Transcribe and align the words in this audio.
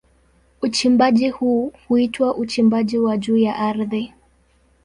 Uchimbaji 0.61 1.29
huu 1.29 1.73
huitwa 1.87 2.35
uchimbaji 2.35 2.97
wa 2.97 3.17
juu 3.17 3.37
ya 3.37 3.55
ardhi. 3.55 4.13